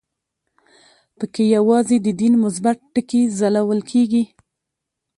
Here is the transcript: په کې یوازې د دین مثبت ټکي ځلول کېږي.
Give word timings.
په 1.17 1.25
کې 1.33 1.43
یوازې 1.55 1.97
د 2.05 2.07
دین 2.21 2.33
مثبت 2.45 2.77
ټکي 2.93 3.21
ځلول 3.39 3.79
کېږي. 3.91 4.23